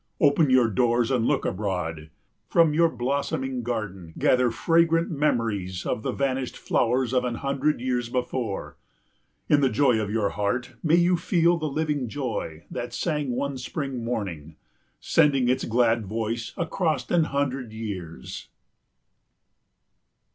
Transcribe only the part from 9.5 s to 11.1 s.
the joy of your heart may